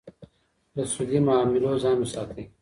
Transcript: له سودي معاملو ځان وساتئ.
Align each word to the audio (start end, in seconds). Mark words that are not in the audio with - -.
له 0.75 0.83
سودي 0.93 1.19
معاملو 1.27 1.71
ځان 1.83 1.97
وساتئ. 1.99 2.45